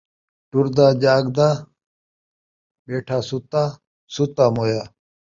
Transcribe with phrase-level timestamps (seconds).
[0.49, 1.49] ٹردا جاڳدا،
[2.85, 3.63] ٻیٹھا ستا،
[4.13, 4.83] ستا مویا